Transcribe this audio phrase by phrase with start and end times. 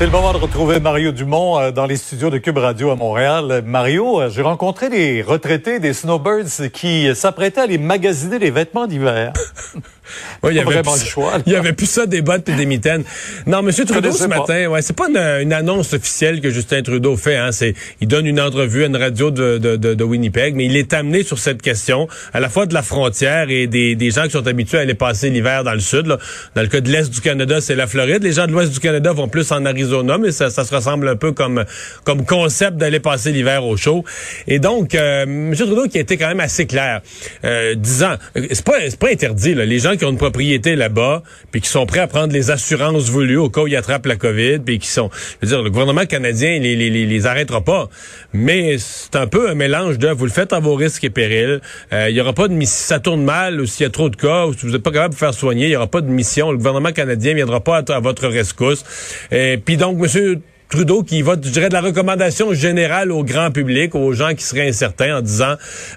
[0.00, 2.96] C'est le moment de retrouver Mario Dumont euh, dans les studios de Cube Radio à
[2.96, 3.62] Montréal.
[3.66, 8.86] Mario, euh, j'ai rencontré des retraités des snowbirds qui s'apprêtaient à aller magasiner des vêtements
[8.86, 9.34] d'hiver.
[10.42, 11.38] Oui, il y avait plus, choix.
[11.46, 13.04] Il y avait plus ça des bottes et des mitaines.
[13.46, 17.36] Non, Monsieur Trudeau ce matin, ouais, c'est pas une, annonce officielle que Justin Trudeau fait.
[17.36, 20.76] Hein, c'est, il donne une entrevue à une radio de, de, de, Winnipeg, mais il
[20.76, 24.24] est amené sur cette question à la fois de la frontière et des, des gens
[24.24, 26.06] qui sont habitués à aller passer l'hiver dans le sud.
[26.06, 26.18] Là.
[26.54, 28.22] Dans le cas de l'est du Canada, c'est la Floride.
[28.22, 29.89] Les gens de l'ouest du Canada vont plus en Arizona,
[30.20, 31.64] mais ça, se ressemble un peu comme
[32.04, 34.04] comme concept d'aller passer l'hiver au chaud.
[34.46, 35.54] Et donc, euh, M.
[35.54, 37.00] Trudeau qui été quand même assez clair,
[37.44, 39.54] euh, disant, euh, c'est pas c'est pas interdit.
[39.54, 39.64] Là.
[39.64, 43.08] Les gens qui ont une propriété là-bas, puis qui sont prêts à prendre les assurances
[43.08, 45.70] voulues au cas où ils attrapent la COVID, puis qui sont, je veux dire, le
[45.70, 47.88] gouvernement canadien les, les, les, arrêtera pas.
[48.32, 51.60] Mais c'est un peu un mélange de, vous le faites à vos risques et périls.
[51.92, 54.08] Euh, il y aura pas de si ça tourne mal ou s'il y a trop
[54.08, 56.00] de cas ou si vous n'êtes pas capable de faire soigner, il y aura pas
[56.00, 56.50] de mission.
[56.50, 58.84] Le gouvernement canadien viendra pas à, votre rescousse.
[59.30, 63.50] Et puis donc, Monsieur Trudeau qui va, je dirais, de la recommandation générale au grand
[63.50, 65.54] public, aux gens qui seraient incertains, en disant,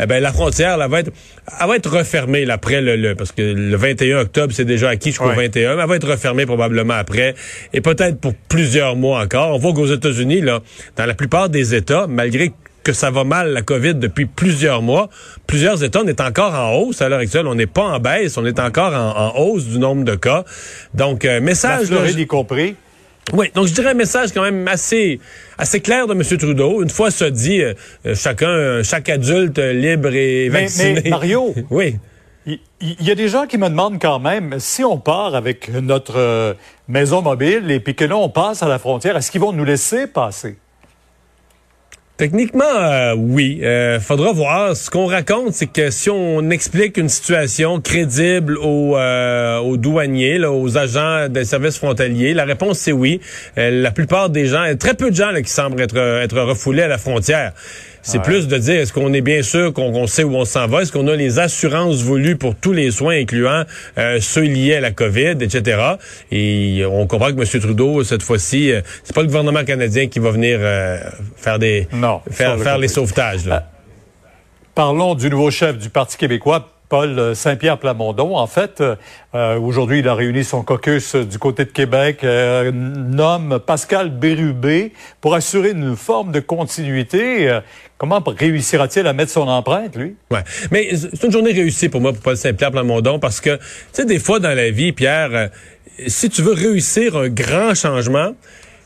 [0.00, 1.12] eh ben la frontière, elle va être,
[1.60, 5.28] elle va être refermée après le, parce que le 21 octobre, c'est déjà acquis jusqu'au
[5.28, 7.34] 21, mais elle va être refermée probablement après,
[7.74, 9.54] et peut-être pour plusieurs mois encore.
[9.54, 10.60] On voit qu'aux États-Unis, là,
[10.96, 12.52] dans la plupart des États, malgré
[12.82, 15.10] que ça va mal, la COVID, depuis plusieurs mois.
[15.48, 17.48] Plusieurs États, on est encore en hausse à l'heure actuelle.
[17.48, 20.44] On n'est pas en baisse, on est encore en, hausse du nombre de cas.
[20.94, 21.90] Donc, euh, message...
[21.90, 22.76] La Floride y compris.
[23.32, 25.20] Oui, donc je dirais un message quand même assez
[25.58, 26.22] assez clair de M.
[26.22, 26.82] Trudeau.
[26.82, 27.74] Une fois ça dit, euh,
[28.14, 31.00] chacun, chaque adulte libre et vacciné.
[31.04, 31.96] Mais, Mario, oui.
[32.46, 36.16] Il y, a des gens qui me demandent quand même si on part avec notre
[36.16, 36.54] euh,
[36.86, 39.64] maison mobile et puis que là on passe à la frontière, est-ce qu'ils vont nous
[39.64, 40.56] laisser passer?
[42.16, 43.60] Techniquement, euh, oui.
[43.62, 44.74] Euh, faudra voir.
[44.74, 50.38] Ce qu'on raconte, c'est que si on explique une situation crédible aux, euh, aux douaniers,
[50.38, 53.20] là, aux agents des services frontaliers, la réponse c'est oui.
[53.58, 56.82] Euh, la plupart des gens, très peu de gens là, qui semblent être, être refoulés
[56.82, 57.52] à la frontière.
[58.06, 60.82] C'est plus de dire est-ce qu'on est bien sûr qu'on sait où on s'en va,
[60.82, 63.64] est-ce qu'on a les assurances voulues pour tous les soins, incluant
[63.98, 65.80] euh, ceux liés à la COVID, etc.
[66.30, 67.60] Et on comprend que M.
[67.60, 70.98] Trudeau, cette fois-ci, euh, c'est pas le gouvernement canadien qui va venir euh,
[71.36, 71.88] faire des
[72.30, 73.46] faire, faire les sauvetages.
[73.46, 73.68] Là.
[74.74, 78.36] Parlons du nouveau chef du Parti québécois, Paul Saint-Pierre Plamondon.
[78.36, 78.82] En fait,
[79.34, 84.92] euh, aujourd'hui, il a réuni son caucus du côté de Québec, euh, nomme Pascal Bérubé
[85.20, 87.48] pour assurer une forme de continuité.
[87.48, 87.60] Euh,
[87.98, 90.14] comment réussira-t-il à mettre son empreinte, lui?
[90.30, 90.44] Ouais.
[90.70, 93.62] Mais c'est une journée réussie pour moi, pour Paul Saint-Pierre Plamondon, parce que, tu
[93.92, 95.50] sais, des fois dans la vie, Pierre,
[96.06, 98.32] si tu veux réussir un grand changement,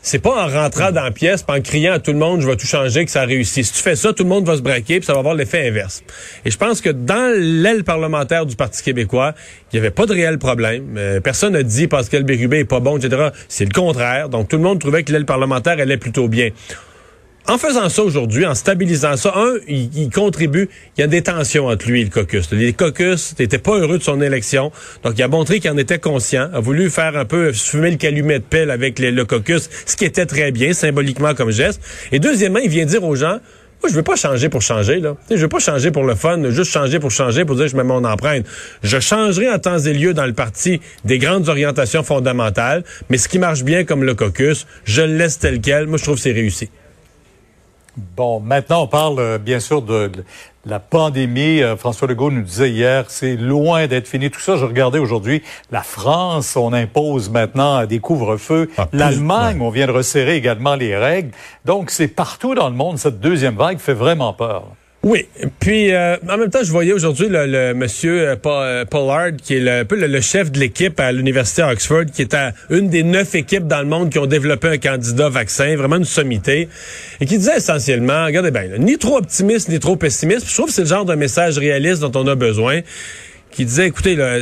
[0.03, 2.57] c'est pas en rentrant dans la pièce, en criant à tout le monde, je vais
[2.57, 3.65] tout changer, que ça réussit.
[3.65, 5.69] Si tu fais ça, tout le monde va se braquer, puis ça va avoir l'effet
[5.69, 6.03] inverse.
[6.45, 9.35] Et je pense que dans l'aile parlementaire du Parti québécois,
[9.73, 10.95] il n'y avait pas de réel problème.
[10.97, 13.29] Euh, personne n'a dit Pascal Bérubé est pas bon, etc.
[13.49, 14.29] C'est le contraire.
[14.29, 16.51] Donc tout le monde trouvait que l'aile parlementaire allait plutôt bien
[17.49, 21.67] en faisant ça aujourd'hui, en stabilisant ça, un, il, contribue, il y a des tensions
[21.67, 22.51] entre lui et le caucus.
[22.53, 24.71] Les caucus n'étaient pas heureux de son élection,
[25.03, 27.97] donc il a montré qu'il en était conscient, a voulu faire un peu fumer le
[27.97, 31.81] calumet de pelle avec le caucus, ce qui était très bien, symboliquement comme geste.
[32.13, 33.41] Et deuxièmement, il vient dire aux gens,
[33.83, 35.17] moi, je veux pas changer pour changer, là.
[35.31, 37.77] Je veux pas changer pour le fun, juste changer pour changer, pour dire que je
[37.79, 38.45] mets mon empreinte.
[38.83, 43.27] Je changerai en temps et lieu dans le parti des grandes orientations fondamentales, mais ce
[43.27, 45.87] qui marche bien comme le caucus, je le laisse tel quel.
[45.87, 46.69] Moi, je trouve que c'est réussi.
[47.97, 50.11] Bon, maintenant, on parle euh, bien sûr de,
[50.67, 51.63] la pandémie.
[51.63, 54.31] Euh, François Legault nous disait hier, c'est loin d'être fini.
[54.31, 58.71] Tout ça, je regardais aujourd'hui, la France, on impose maintenant des couvre-feux.
[58.77, 61.31] Ah, L'Allemagne, on vient de resserrer également les règles.
[61.65, 64.65] Donc, c'est partout dans le monde, cette deuxième vague fait vraiment peur.
[65.03, 65.27] Oui,
[65.61, 69.61] puis euh, en même temps, je voyais aujourd'hui le, monsieur euh, euh, Pollard, qui est
[69.61, 73.03] le, un peu le, chef de l'équipe à l'université Oxford, qui est à une des
[73.03, 76.69] neuf équipes dans le monde qui ont développé un candidat vaccin, vraiment une sommité,
[77.19, 80.47] et qui disait essentiellement, regardez bien, ni trop optimiste ni trop pessimiste.
[80.47, 82.81] je trouve que c'est le genre de message réaliste dont on a besoin.
[83.53, 84.39] Qui disait, écoutez, là,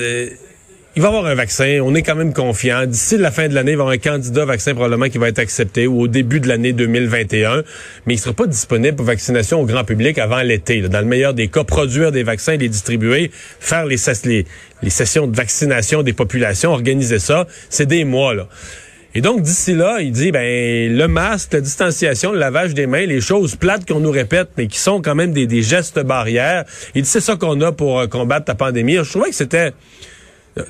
[0.98, 1.78] il va y avoir un vaccin.
[1.80, 2.84] On est quand même confiant.
[2.84, 5.28] D'ici la fin de l'année, il va y avoir un candidat vaccin probablement qui va
[5.28, 7.62] être accepté ou au début de l'année 2021.
[8.04, 10.80] Mais il sera pas disponible pour vaccination au grand public avant l'été.
[10.80, 13.30] Dans le meilleur des cas, produire des vaccins, les distribuer,
[13.60, 18.48] faire les, sessions de vaccination des populations, organiser ça, c'est des mois, là.
[19.14, 23.06] Et donc, d'ici là, il dit, ben, le masque, la distanciation, le lavage des mains,
[23.06, 26.64] les choses plates qu'on nous répète, mais qui sont quand même des, des gestes barrières.
[26.96, 28.96] Il dit, c'est ça qu'on a pour euh, combattre la pandémie.
[28.96, 29.72] Je trouvais que c'était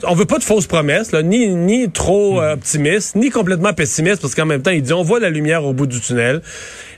[0.04, 4.34] on veut pas de fausses promesses, ni, ni trop euh, optimiste, ni complètement pessimiste, parce
[4.34, 6.42] qu'en même temps, il dit on voit la lumière au bout du tunnel.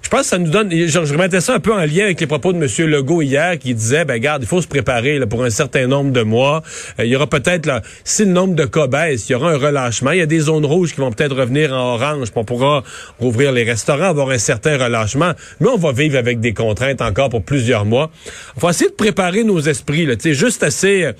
[0.02, 0.70] Je pense que ça nous donne.
[0.72, 2.90] Je, je remettais ça un peu en lien avec les propos de M.
[2.90, 6.22] Legault hier, qui disait ben garde, il faut se préparer pour un certain nombre de
[6.22, 6.62] mois.
[6.98, 9.58] Euh, il y aura peut-être si le nombre de cas baisse, il y aura un
[9.58, 10.12] relâchement.
[10.12, 12.28] Il y a des zones rouges qui vont peut-être revenir en orange.
[12.34, 12.82] On pourra
[13.18, 15.32] rouvrir les restaurants, avoir un certain relâchement.
[15.60, 18.10] Mais on va vivre avec des contraintes encore pour plusieurs mois.
[18.56, 21.04] On va essayer de préparer nos esprits, là, juste assez.
[21.04, 21.12] Euh,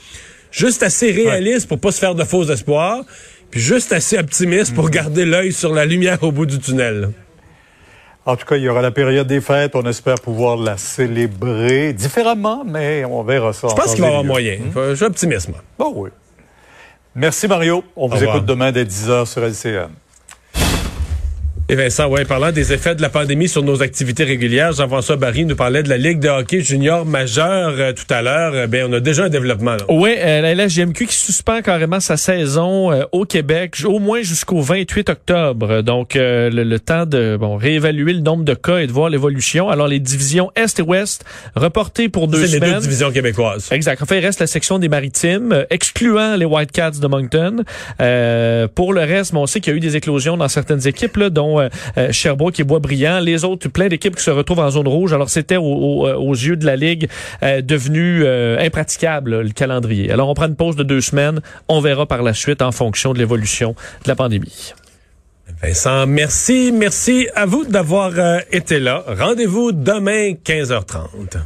[0.51, 3.05] juste assez réaliste pour pas se faire de faux espoirs,
[3.51, 7.11] puis juste assez optimiste pour garder l'œil sur la lumière au bout du tunnel.
[8.27, 9.75] En tout cas, il y aura la période des fêtes.
[9.75, 13.69] On espère pouvoir la célébrer différemment, mais on verra ça.
[13.69, 14.59] Je pense qu'il va y avoir moyen.
[14.75, 15.63] Je suis optimiste, moi.
[15.79, 16.11] Bon, oui.
[17.15, 17.83] Merci, Mario.
[17.97, 19.89] On vous écoute demain dès 10h sur LCN.
[21.71, 25.45] Et Vincent, ouais, parlant des effets de la pandémie sur nos activités régulières, Jean-François Barry
[25.45, 28.55] nous parlait de la Ligue de hockey junior majeure euh, tout à l'heure.
[28.55, 29.77] Euh, ben, on a déjà un développement.
[29.77, 29.85] Là.
[29.89, 35.11] Oui, euh, la LHJMQ qui suspend carrément sa saison au Québec, au moins jusqu'au 28
[35.11, 35.83] octobre.
[35.83, 39.69] Donc, le, temps de bon réévaluer le nombre de cas et de voir l'évolution.
[39.69, 41.25] Alors, les divisions Est et Ouest
[41.55, 42.61] reportées pour deux semaines.
[42.63, 43.69] C'est les deux divisions québécoises.
[43.71, 44.03] Exact.
[44.03, 47.63] En fait, il reste la section des maritimes, excluant les Whitecaps de Moncton.
[48.75, 51.31] pour le reste, on sait qu'il y a eu des éclosions dans certaines équipes, là,
[51.31, 51.69] dont euh,
[51.99, 53.21] euh, Sherbrooke et Boisbriand.
[53.21, 55.13] Les autres, plein d'équipes qui se retrouvent en zone rouge.
[55.13, 57.09] Alors, c'était euh, aux yeux de la Ligue
[57.43, 60.11] devenu impraticable, le calendrier.
[60.11, 61.41] Alors, on prend une pause de deux semaines.
[61.69, 63.75] On verra par la suite en fonction de l'évolution
[64.05, 64.73] de la pandémie.
[65.63, 66.73] Vincent, merci.
[66.73, 68.13] Merci à vous d'avoir
[68.51, 69.05] été là.
[69.07, 71.41] Rendez-vous demain, 15h30.